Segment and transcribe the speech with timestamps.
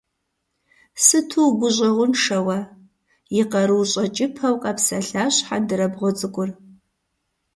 [1.05, 2.59] Сыту угущӀэгъуншэ уэ,-
[3.41, 6.49] и къарур щӀэкӀыпэу къэпсэлъащ хьэндырабгъуэ цӀыкӀур.